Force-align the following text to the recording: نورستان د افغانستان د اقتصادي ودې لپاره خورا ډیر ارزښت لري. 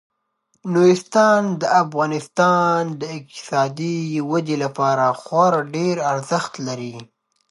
نورستان 0.73 1.41
د 1.61 1.63
افغانستان 1.83 2.79
د 3.01 3.03
اقتصادي 3.17 3.99
ودې 4.29 4.55
لپاره 4.63 5.05
خورا 5.21 5.61
ډیر 5.75 5.95
ارزښت 6.11 6.53
لري. 6.67 6.95